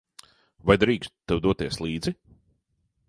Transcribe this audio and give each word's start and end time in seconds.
Vai 0.69 0.77
drīkstu 0.83 1.13
tev 1.33 1.43
doties 1.45 1.79
līdzi? 1.87 2.15